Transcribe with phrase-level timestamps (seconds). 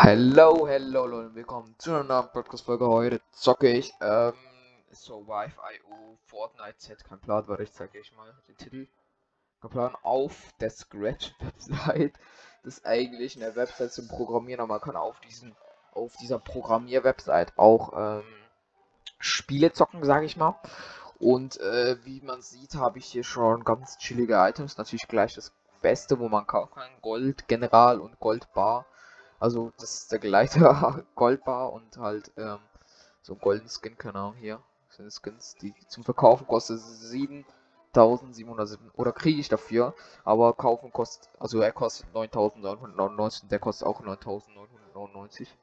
[0.00, 2.86] Hello, hello Leute, willkommen zu einer neuen Podcast-Folge.
[2.86, 4.32] Heute zocke ich ähm,
[4.92, 8.86] Survive.io Fortnite Z, kein Plan, warte, ich zeige euch mal den Titel.
[9.60, 12.14] Kein Plan auf der Scratch-Website.
[12.62, 15.56] Das ist eigentlich eine Website zum Programmieren, aber man kann auf diesen,
[15.92, 18.24] auf dieser Programmier-Website auch ähm,
[19.18, 20.60] Spiele zocken, sage ich mal.
[21.18, 24.78] Und äh, wie man sieht, habe ich hier schon ganz chillige Items.
[24.78, 25.52] Natürlich gleich das
[25.82, 26.90] Beste, wo man kaufen kann.
[27.02, 28.86] Gold General und Gold Bar.
[29.38, 30.60] Also das ist der gleiche
[31.14, 32.58] Goldbar und halt ähm,
[33.22, 39.12] so ein golden Skin, keine Ahnung, hier sind Skins, die zum Verkaufen kostet 7707 oder
[39.12, 45.56] kriege ich dafür, aber kaufen kostet, also er kostet 9999 und der kostet auch 9999.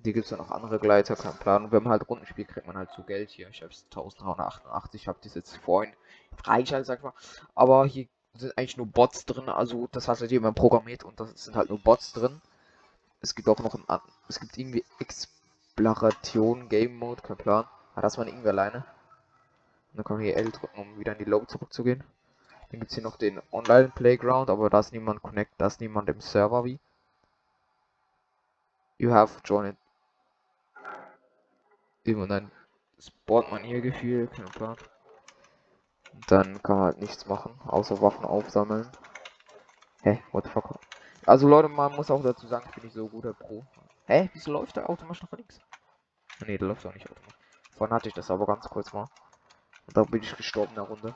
[0.00, 1.64] Die gibt es dann noch andere Gleiter, kein Plan.
[1.64, 3.48] Und wenn man halt Runden spielt, kriegt man halt so Geld hier.
[3.48, 5.92] Ich habe 1388, ich habe das jetzt vorhin
[6.36, 7.14] freigeschaltet, sag ich mal.
[7.54, 11.42] Aber hier sind eigentlich nur Bots drin, also das hat halt jemand programmiert und das
[11.42, 12.42] sind halt nur Bots drin.
[13.20, 17.64] Es gibt auch noch ein, es gibt irgendwie Exploration Game Mode, kein Plan.
[17.94, 18.84] Ah, das war irgendwie alleine.
[19.90, 22.04] Und dann kann man hier L drücken, um wieder in die Lobby zurückzugehen.
[22.70, 25.80] Dann gibt es hier noch den Online Playground, aber da ist niemand connect, da ist
[25.80, 26.78] niemand im Server wie.
[28.98, 29.76] You have joined.
[32.06, 32.50] Und dann
[32.98, 34.76] spawnt man kein Plan.
[36.12, 38.90] Und dann kann man halt nichts machen, außer Waffen aufsammeln.
[40.02, 40.22] Hä?
[40.32, 40.85] What the fuck?
[41.26, 43.66] Also Leute, man muss auch dazu sagen, ich bin nicht so guter Pro.
[44.06, 44.30] Hä?
[44.32, 45.60] Wieso läuft der automatisch noch links?
[46.46, 47.34] Ne, der läuft auch nicht automatisch.
[47.76, 49.08] Vorhin hatte ich das aber ganz kurz mal.
[49.88, 51.14] Und da bin ich gestorben in der Runde.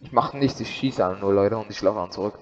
[0.00, 2.38] Ich mache nichts, ich schieße an nur Leute und ich laufe an zurück.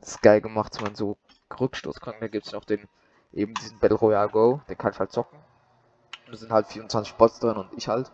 [0.00, 1.16] Das ist geil gemacht, wenn man so
[1.58, 2.14] Rückstoß kann.
[2.20, 2.88] Da gibt es noch den,
[3.32, 5.38] eben diesen Battle Royale Go, den kann ich halt zocken.
[6.26, 8.12] Und da sind halt 24 Spots drin und ich halt.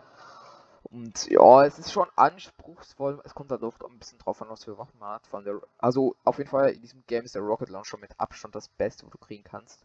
[0.85, 3.21] Und ja, es ist schon anspruchsvoll.
[3.25, 5.27] Es kommt halt oft ein bisschen drauf an, was für Waffen man hat.
[5.27, 8.55] Von der, also auf jeden Fall in diesem Game ist der Rocket Launcher mit Abstand
[8.55, 9.85] das Beste, wo du kriegen kannst.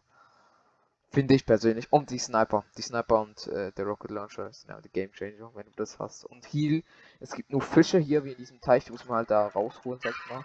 [1.10, 1.92] Finde ich persönlich.
[1.92, 2.64] Und die Sniper.
[2.76, 5.98] Die Sniper und äh, der Rocket Launcher sind ja die Game Changer, wenn du das
[5.98, 6.24] hast.
[6.24, 6.82] Und Heal.
[7.20, 8.84] Es gibt nur Fische hier, wie in diesem Teich.
[8.86, 10.44] Die muss man halt da rausholen, sag ich mal.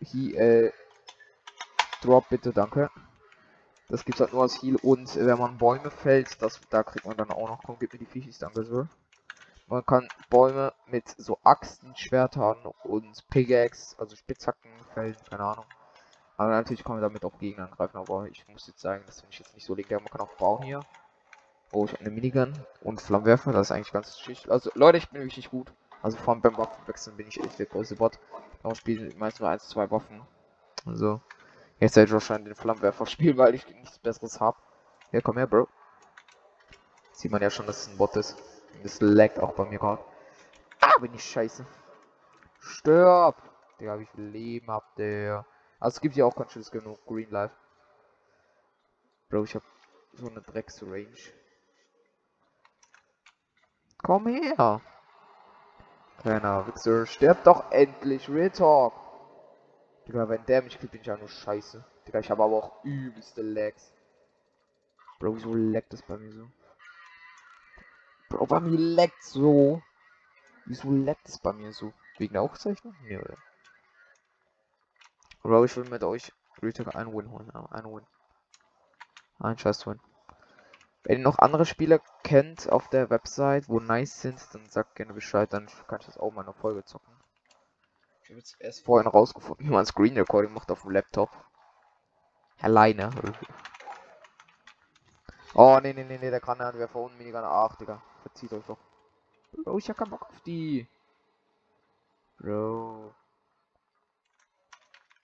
[0.00, 0.72] Hier, äh.
[2.02, 2.90] Drop bitte, danke.
[3.88, 4.76] Das gibt's halt nur als Heal.
[4.76, 7.62] Und äh, wenn man Bäume fällt, das, da kriegt man dann auch noch.
[7.64, 8.88] Komm, gib mir die Fischis, danke, Sir.
[9.68, 15.66] Man kann Bäume mit so Axten, Schwertern und Pickaxe, also Spitzhacken fällen, keine Ahnung.
[16.38, 19.34] Aber natürlich kann man damit auch Gegner angreifen, aber ich muss jetzt sagen, das finde
[19.34, 20.00] ich jetzt nicht so legendär.
[20.00, 20.80] Man kann auch bauen hier.
[21.70, 24.48] Oh, ich habe eine Minigun und Flammenwerfer, das ist eigentlich ganz schicht.
[24.48, 25.70] Also Leute, ich bin wirklich gut.
[26.00, 28.18] Also vor allem beim Waffenwechseln bin ich echt der größte Bot.
[28.62, 30.22] Darum spiele ich meistens nur 1, 2 Waffen.
[30.86, 31.20] Also,
[31.78, 34.56] jetzt werde ich wahrscheinlich den Flammenwerfer spielen, weil ich nichts besseres habe.
[35.12, 35.68] Ja, komm her, Bro.
[37.12, 38.36] Sieht man ja schon, dass es ein Bot ist.
[38.82, 40.02] Das laggt auch bei mir gerade.
[40.80, 41.66] Ah, bin ich scheiße.
[42.60, 43.36] Stirb!
[43.80, 45.44] Digga, wie viel Leben habt ihr?
[45.78, 47.54] Also es gibt ja auch ganz schön genug Green Life.
[49.28, 49.62] Bro, ich hab
[50.14, 51.14] so eine Drecks-Range.
[54.02, 54.80] Komm her!
[56.18, 58.94] Kleiner Wichser, stirb doch endlich, Real Talk!
[60.06, 61.84] Digga, wenn der mich killt, bin ich ja nur scheiße.
[62.06, 63.92] Digga, ich habe aber auch übelste Lags.
[65.20, 66.48] Bro, wieso laggt das bei mir so?
[68.28, 69.82] Bro, bei mir leckt so.
[70.66, 71.92] Wieso leckt es bei mir so?
[72.18, 72.94] Wegen der Aufzeichnung?
[73.02, 73.36] Nee, oder?
[75.42, 77.50] Bro, ich will mit euch Retake einen Win holen.
[77.54, 78.06] Ja, einen Win.
[79.38, 80.00] Ein scheiß Win.
[81.04, 85.14] Wenn ihr noch andere Spieler kennt auf der Website, wo nice sind, dann sagt gerne
[85.14, 87.14] Bescheid, dann kann ich das auch mal in einer Folge zocken.
[88.22, 91.30] Ich habe jetzt erst vorhin rausgefunden, wie man Screen Recording macht auf dem Laptop.
[92.60, 93.10] Alleine.
[95.54, 97.42] Oh, nee, nee, nee, nee, der Granatwerfer und Minigun.
[97.42, 98.02] Ach, Digga.
[98.28, 98.78] Verzieht euch doch.
[99.52, 100.86] Bro, ich hab keinen Bock auf die.
[102.38, 103.14] Bro.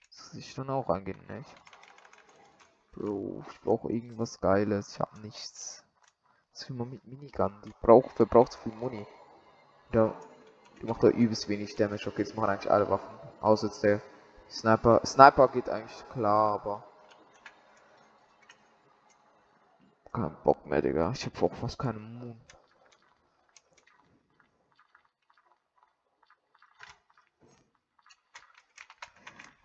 [0.09, 1.55] Das ich dann auch angehen, nicht?
[2.93, 4.95] Bro, ich brauche irgendwas Geiles.
[4.95, 5.85] Ich hab nichts.
[6.53, 7.61] Was will man mit Minigun?
[7.67, 9.07] Die braucht, verbraucht viel Money.
[9.93, 10.15] Ja,
[10.81, 12.09] die macht da übelst wenig Damage.
[12.09, 13.19] Okay, jetzt machen eigentlich alle Waffen.
[13.43, 14.01] Außer jetzt der
[14.49, 15.05] Sniper.
[15.05, 16.85] Sniper geht eigentlich klar, aber
[20.11, 21.11] keinen Bock mehr, Digga.
[21.11, 22.41] Ich hab auch fast keine Moon.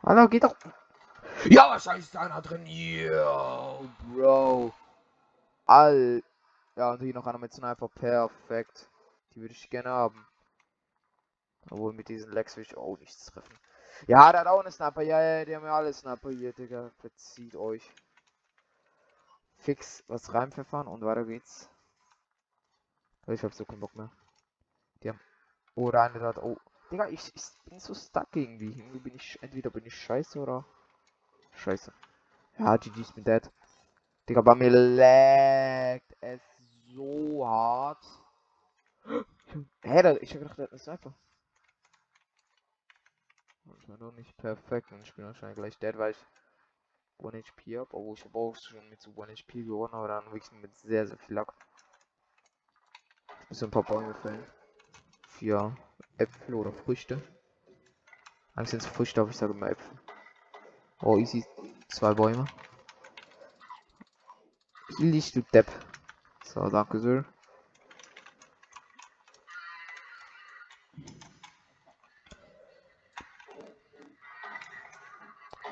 [0.09, 0.55] Hallo, geht doch.
[1.45, 2.65] Ja, wahrscheinlich ist einer drin.
[2.65, 4.73] Yo, Bro.
[5.67, 6.23] All.
[6.75, 7.87] Ja, und hier noch einer mit Sniper.
[7.89, 8.89] Perfekt.
[9.35, 10.25] Die würde ich gerne haben.
[11.69, 13.53] Obwohl mit diesen Lex will ich auch nichts treffen.
[14.07, 15.03] Ja, der hat auch eine Sniper.
[15.03, 16.89] Ja, ja, die haben ja alle Sniper hier, Digga.
[17.01, 17.87] Verzieht euch
[19.57, 21.69] fix was reinpfeffern und weiter geht's.
[23.27, 24.09] Ich hab so keinen Bock mehr.
[25.03, 25.19] Die haben.
[25.75, 26.39] Oh, der eine hat.
[26.39, 26.57] Oh.
[26.91, 28.77] Digga, ich, ich bin so stuck irgendwie.
[28.77, 30.65] Irgendwie bin ich, entweder bin ich scheiße oder
[31.53, 31.93] scheiße.
[32.57, 33.49] Ja, GG's mit dead.
[34.27, 36.41] Digga, bei mir laggt es
[36.93, 38.03] so hart.
[39.81, 41.13] Hä, da, ich hab gedacht, das ist einfach.
[43.65, 46.25] Das war doch nicht perfekt und ich bin wahrscheinlich gleich dead, weil ich
[47.23, 50.51] 1 HP hab, obwohl ich auch schon mit so 1 HP gewonnen, aber dann wirklich
[50.53, 51.53] mit sehr, sehr viel Lack.
[53.43, 54.43] Ich muss ein paar Bäume fällen.
[55.39, 55.73] Vier
[56.17, 57.21] Äpfel oder Früchte.
[58.55, 59.97] Eigentlich sind es Früchte, aber ich sage immer Äpfel.
[61.01, 61.45] Oh, easy.
[61.87, 62.45] Zwei Bäume.
[64.97, 65.71] Licht, du Depp.
[66.43, 67.23] So, danke sehr.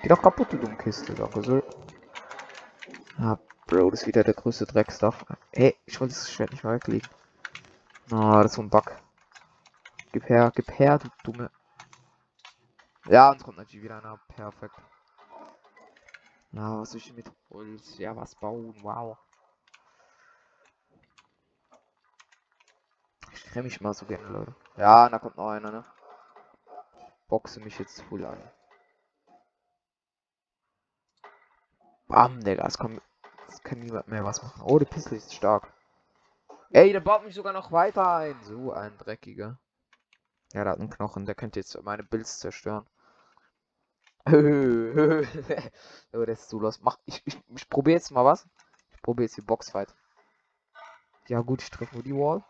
[0.01, 1.63] Geh doch kaputt, du dumme Kiste, danke sehr.
[3.19, 5.25] Ah, Bro, das ist wieder der größte Dreckstuff.
[5.51, 7.09] Hey, ich wollte das Schwert nicht mal weglegen.
[8.09, 8.95] Na, oh, das ist so ein Bug.
[10.11, 10.51] Gib her,
[10.99, 11.51] du dumme.
[13.05, 14.17] Ja, uns kommt natürlich wieder einer.
[14.29, 14.75] Perfekt.
[16.51, 17.97] Na, was ich mit Holz?
[17.97, 18.75] Ja, was bauen?
[18.81, 19.17] Wow.
[23.33, 24.55] Ich trenne mich mal so gerne, Leute.
[24.77, 25.85] Ja, da kommt noch einer, ne?
[27.27, 28.41] Boxe mich jetzt voll an.
[32.07, 33.01] Bam, Digga, es kommt.
[33.49, 34.61] Es kann niemand mehr was machen.
[34.65, 35.71] Oh, die Pistole ist stark.
[36.71, 38.41] Ey, der baut mich sogar noch weiter ein.
[38.43, 39.59] So ein dreckiger.
[40.53, 42.85] Ja, der hat einen Knochen, der könnte jetzt meine Builds zerstören.
[44.27, 46.81] oh, der ist so los.
[46.81, 48.47] Mach, ich, ich, ich probiere jetzt mal was.
[48.91, 49.93] Ich probiere jetzt die Boxfight.
[51.27, 52.43] Ja gut, ich treffe nur die Wall.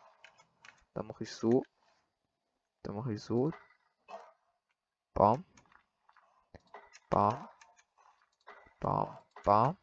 [0.93, 1.63] Dann mache ich so.
[2.83, 3.51] Dann mache ich so.
[5.13, 5.43] Bam.
[7.09, 7.47] Bam.
[8.79, 9.17] Bam.
[9.43, 9.77] Bam.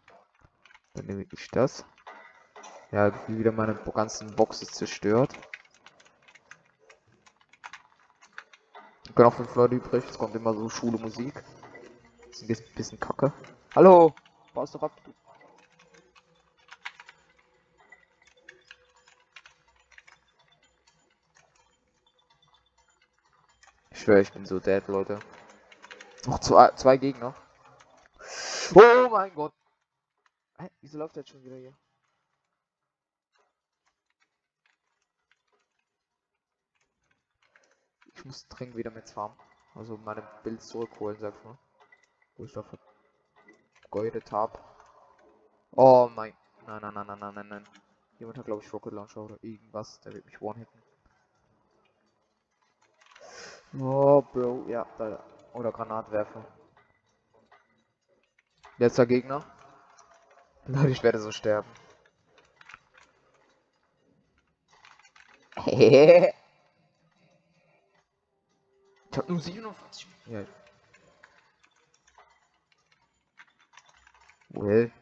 [0.94, 1.84] Dann nehme ich das.
[2.90, 5.32] Ja, wieder meine ganzen Boxes zerstört.
[9.14, 10.04] Bin auch fünf Leute übrig.
[10.08, 11.34] Es kommt immer so Schule Musik.
[12.30, 13.32] Das ist ein bisschen kacke.
[13.76, 14.12] Hallo!
[14.52, 15.14] Baust doch ab, du.
[23.90, 25.20] Ich schwöre, ich bin so dead, Leute.
[26.26, 27.34] Noch zwei, zwei Gegner.
[28.74, 29.52] Oh mein Gott.
[30.58, 30.68] Hä?
[30.80, 31.74] Wieso läuft der jetzt schon wieder hier?
[38.24, 39.36] Ich muss dringend wieder mit farmen.
[39.74, 41.58] Also meine Bild zurückholen, sag ich mal.
[42.38, 42.64] Wo ich da
[43.82, 44.58] vergeudet habe.
[45.72, 46.32] Oh mein.
[46.66, 47.68] Nein, nein, nein, nein, nein, nein, nein.
[48.18, 50.00] Jemand hat glaube ich Rocket Launcher oder irgendwas.
[50.00, 50.82] Der wird mich one-hitten.
[53.78, 54.68] Oh, Bro.
[54.68, 55.22] Ja, da.
[55.52, 56.46] Oder Granatwerfer.
[58.78, 59.44] Letzter Gegner.
[60.64, 61.68] Leute, ich werde so sterben.
[69.14, 70.08] ich hab nur 47.
[70.26, 70.44] Ja.
[74.48, 74.92] Well.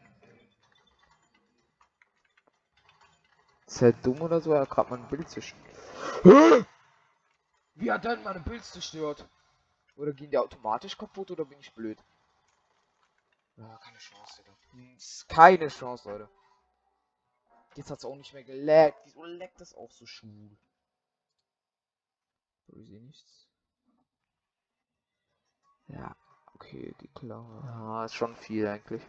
[3.65, 5.65] Ist halt dumm oder so, er hat gerade mein Bild zerstört.
[7.73, 9.27] Wie hat denn meine Bild zerstört?
[9.95, 11.97] Oder gehen die automatisch kaputt oder bin ich blöd?
[13.57, 14.55] Ja, keine Chance, Digga.
[14.73, 16.29] Hm, keine Chance, Leute.
[17.75, 18.99] Jetzt hat es auch nicht mehr gelaggt.
[19.05, 20.55] Wieso leckt das auch so schwul?
[22.67, 23.52] Ich sehe nichts.
[25.93, 26.15] Ja,
[26.55, 27.45] okay, die klar.
[27.65, 29.01] Ja, ist schon viel eigentlich.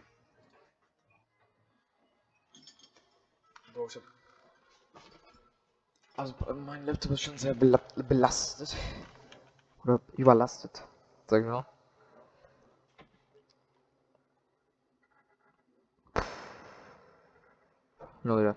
[3.73, 4.03] Bro, ich hab
[6.17, 6.33] also
[6.65, 8.75] mein Laptop ist schon sehr belastet.
[9.83, 10.83] Oder überlastet.
[11.27, 11.65] Sag ich mal.
[18.23, 18.55] Leute.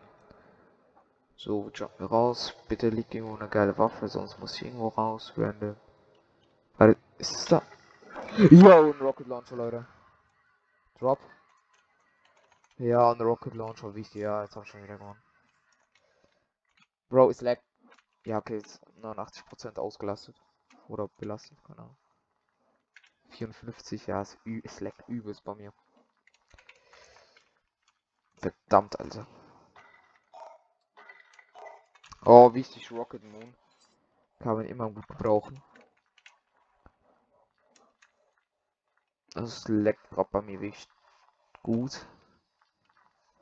[1.37, 2.55] So, jumpen wir raus.
[2.69, 5.33] Bitte liegt irgendwo eine geile Waffe, sonst muss ich irgendwo raus.
[5.37, 5.76] Random.
[6.79, 7.62] Warte, ist es da?
[8.38, 9.85] Ja, ein Rocket Launcher, Leute.
[11.00, 11.18] Drop.
[12.76, 14.23] Ja, ein Rocket Launcher, wichtig.
[14.23, 15.21] Ja, jetzt hab ich schon wieder gewonnen.
[17.09, 17.59] Bro, ist lag.
[18.25, 20.37] Ja, okay, ist 89% ausgelastet.
[20.87, 21.97] Oder belastet, keine Ahnung.
[23.30, 25.73] 54, ja, es, es lag übelst bei mir.
[28.37, 29.26] Verdammt, Alter.
[32.25, 33.57] Oh, wichtig, Rocket Moon.
[34.38, 35.61] Kann man immer gut gebrauchen.
[39.38, 40.88] Das leckt gerade bei mir wirklich
[41.62, 42.04] gut.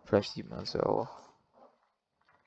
[0.04, 1.08] Vielleicht sieht man es ja auch.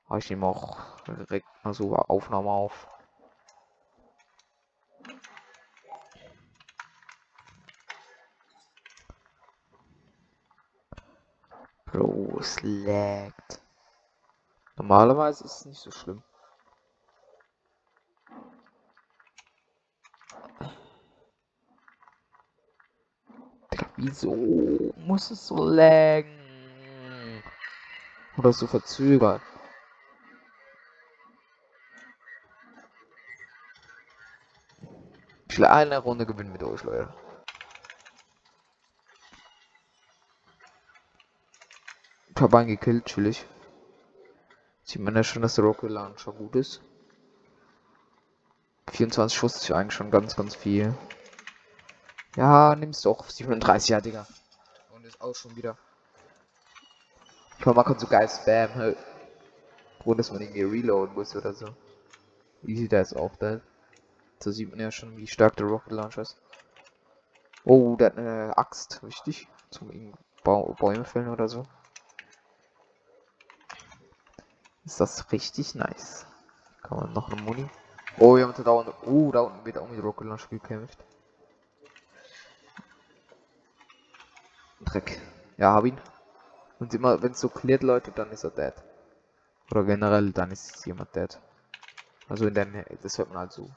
[0.06, 2.88] Aber ich nehme auch direkt mal so Aufnahme auf.
[12.40, 13.62] Es laggt.
[14.78, 16.24] Normalerweise ist es nicht so schlimm.
[24.02, 24.34] Wieso
[24.96, 26.32] muss es so laggen?
[28.38, 28.66] Oder so
[35.58, 37.14] will eine Runde gewinnen mit euch, Leute.
[42.34, 43.46] Ich habe einen gekillt, chillig.
[44.86, 46.82] Sieht man ja schon, dass der Rocket Launcher gut ist.
[48.92, 50.94] 24 Schuss ist eigentlich schon ganz, ganz viel.
[52.36, 53.30] Ja, nimm's doch.
[53.30, 54.28] 37, ja, Digga.
[54.94, 55.78] Und ist auch schon wieder.
[57.60, 58.98] Klar, man kann so geil spam, halt.
[60.06, 61.68] Ohne dass man irgendwie reloaden muss oder so.
[62.64, 63.60] Easy, da ist auch da.
[64.40, 66.38] So sieht man ja schon, wie stark der Rocket Launcher ist.
[67.66, 69.48] Oh, der hat eine Axt, richtig?
[69.70, 71.66] Zum ba Bäume fällen oder so.
[74.86, 76.26] Ist das richtig nice.
[76.82, 77.70] Kann man noch eine Muni?
[78.18, 78.94] Oh, wir haben da unten.
[79.06, 80.98] Oh, da unten wird auch mit Rocket Launcher gekämpft.
[84.86, 85.22] Dreck.
[85.58, 86.00] Ja, hab ihn.
[86.80, 88.74] Und immer, wenn es so klärt, Leute, dann ist er dead.
[89.72, 91.40] Oder generell, dann ist jemand dead.
[92.30, 93.70] Also in der Nähe, das hört man halt so.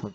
[0.00, 0.14] Von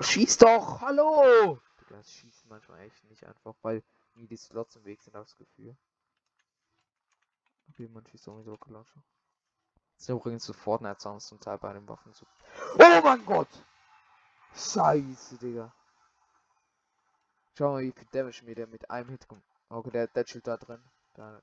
[0.00, 0.80] Schieß doch!
[0.80, 1.60] Hallo!
[1.88, 3.82] Das schießt manchmal echt nicht einfach, weil
[4.14, 5.76] nie die Slots im Weg sind, habe das Gefühl.
[7.70, 9.02] Okay, man schießt auch mit so Launcher.
[9.96, 12.26] Das ist übrigens so Fortnite-Sounds zum Teil bei den Waffen so.
[12.74, 13.48] Oh mein Gott!
[14.54, 15.72] Scheiße, Digga.
[17.58, 19.42] Schau mal, wie viel Damage mir der mit einem Hit kommt.
[19.68, 20.80] Okay, der, der chillt da drin.
[21.14, 21.42] Da.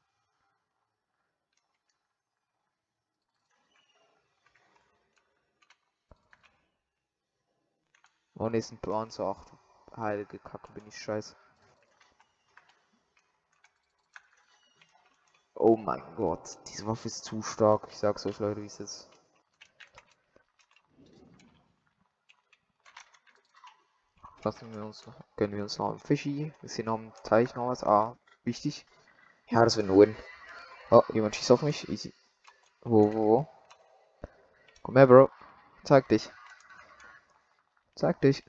[8.36, 9.36] Ne, ist ein Panzer.
[9.36, 11.36] Ach, heilige Kacke, bin ich scheiße.
[15.56, 17.88] Oh mein Gott, diese Waffe ist zu stark.
[17.90, 19.10] Ich sag's euch, Leute, wie es ist.
[24.46, 25.04] Lassen wir uns,
[25.38, 26.54] gönnen wir uns noch ein Fischi.
[26.62, 27.84] Ist hier noch im Teich noch was?
[27.84, 28.86] Ah, wichtig.
[29.48, 30.08] Ja, das wird nur
[30.92, 31.90] Oh, jemand schießt auf mich.
[31.90, 32.14] Easy.
[32.84, 33.48] Wo, wo, wo?
[34.84, 35.32] Komm her, Bro.
[35.84, 36.32] Zeig dich.
[37.96, 38.44] Zeig dich.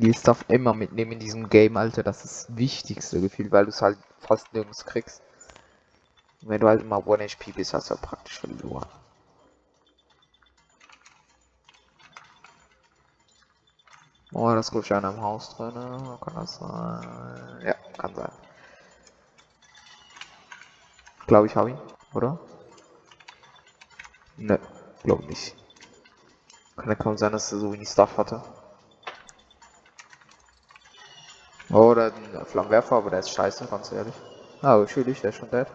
[0.00, 2.02] Die Stuff immer mitnehmen in diesem Game, Alter.
[2.02, 5.22] Das ist das wichtigste Gefühl, weil du es halt fast nirgends kriegst.
[6.40, 8.88] Wenn du halt immer 1 HP bist, hast du halt praktisch verloren.
[14.32, 15.74] Oh, das ruft einer im Haus drin.
[15.74, 17.62] Kann das sein?
[17.64, 18.32] Ja, kann sein.
[21.26, 21.78] Glaube ich, habe ihn,
[22.14, 22.38] oder?
[24.36, 24.58] Ne,
[25.02, 25.54] glaube nicht.
[26.76, 28.42] Kann ja kaum sein, dass er so wenig Stuff hatte.
[31.70, 34.14] Oder ein Flammenwerfer, aber der ist scheiße, ganz ehrlich.
[34.60, 35.68] Ah, oh, natürlich, der ist schon dead.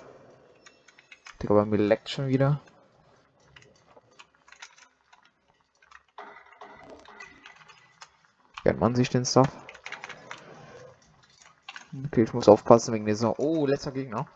[1.42, 2.60] Digga, bei mir leckt schon wieder.
[8.64, 9.48] Kennt man sich den Stuff?
[12.08, 13.40] Okay, ich muss aufpassen wegen dieser.
[13.40, 14.28] Oh, letzter Gegner.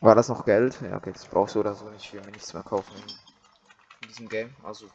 [0.00, 0.80] War das noch Geld?
[0.82, 2.04] Ja, okay, das brauchst du oder so nicht.
[2.04, 2.94] Ich will mir nichts mehr kaufen
[4.02, 4.54] in diesem Game.
[4.62, 4.86] Also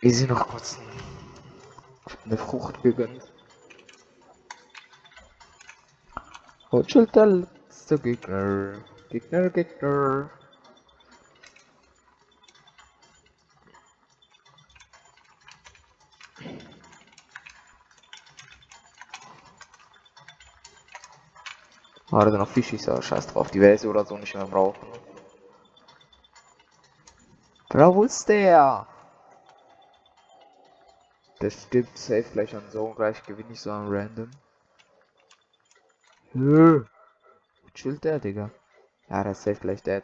[0.00, 0.78] Wie sie noch kurz
[2.24, 3.22] eine Frucht gegönnt.
[6.70, 7.46] Und schon der
[7.98, 8.84] Gegner.
[9.08, 10.30] Gegner, Gegner.
[22.10, 24.86] Ah, da sind noch Fischis, aber scheiß drauf, die Welt oder so nicht mehr brauchen.
[27.78, 28.88] Bro, wo ist der?
[31.40, 34.32] Der stirbt safe gleich an so und gleich gewinne ich so an random.
[36.32, 36.84] Hö.
[37.74, 38.50] Chillt der, Digga.
[39.08, 40.02] Ja, der ist safe gleich dead.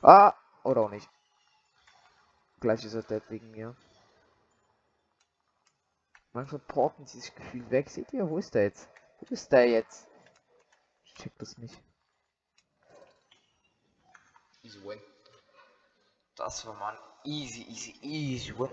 [0.00, 0.32] Ah!
[0.64, 1.10] Oder auch nicht.
[2.60, 3.76] Gleich ist er dead wegen mir.
[6.32, 7.90] Manchmal porten sie sich gefühlt weg.
[7.90, 8.88] Seht ihr, wo ist der jetzt?
[9.20, 10.08] Wo ist der jetzt?
[11.04, 11.78] Ich check das nicht.
[14.62, 15.15] Easy win.
[16.36, 18.52] Das war man easy, easy, easy.
[18.52, 18.68] Uh.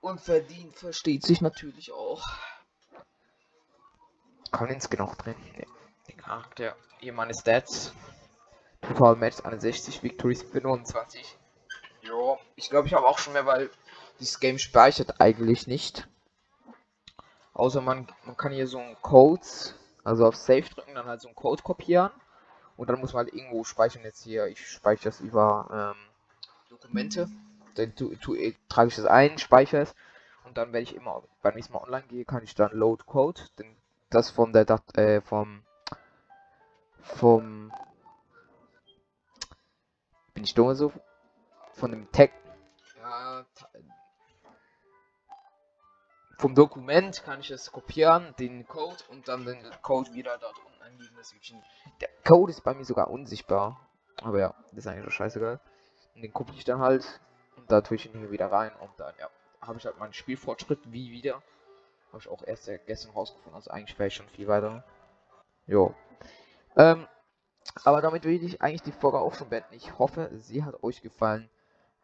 [0.00, 2.22] Und verdient versteht sich natürlich auch.
[4.52, 5.34] Kann ins genau drin.
[6.08, 6.76] Den Charakter.
[6.98, 7.94] Hier meine Stats.
[8.82, 11.38] Total Match 61, Victories 25.
[12.02, 13.70] Jo, ich glaube, ich habe auch schon mehr, weil
[14.20, 16.06] dieses Game speichert eigentlich nicht.
[17.54, 21.28] Außer man, man kann hier so einen Codes Also auf Save drücken, dann halt so
[21.28, 22.10] einen Code kopieren.
[22.76, 24.02] Und dann muss man halt irgendwo speichern.
[24.02, 26.08] Jetzt hier, ich speichere das über ähm,
[26.70, 27.28] Dokumente.
[27.76, 29.94] Dann tu, tu, äh, trage ich das ein, speichere es.
[30.44, 33.40] Und dann, wenn ich immer beim nächsten Mal online gehe, kann ich dann Load Code.
[33.58, 33.76] Denn
[34.10, 35.62] das von der Dat äh, vom
[37.00, 37.72] vom
[40.32, 40.92] bin ich dumm so
[41.74, 42.30] von dem Tag
[42.96, 43.44] ja,
[46.44, 50.82] vom Dokument kann ich es kopieren, den Code und dann den Code wieder dort unten
[50.82, 51.16] eingeben.
[51.18, 51.64] Deswegen,
[52.02, 53.80] der Code ist bei mir sogar unsichtbar.
[54.22, 55.58] Aber ja, das ist eigentlich scheißegal.
[56.14, 57.18] Und den kopiere ich dann halt
[57.56, 59.30] und da tue ich ihn hier wieder rein und dann ja,
[59.62, 61.42] habe ich halt meinen Spielfortschritt wie wieder.
[62.12, 64.84] Habe ich auch erst gestern rausgefunden, also eigentlich wäre ich schon viel weiter.
[65.66, 65.94] Jo.
[66.76, 67.08] Ähm,
[67.84, 69.72] aber damit will ich eigentlich die Folge auch schon beenden.
[69.72, 71.48] Ich hoffe, sie hat euch gefallen.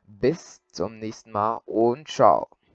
[0.06, 2.48] Bis zum nächsten Mal und ciao.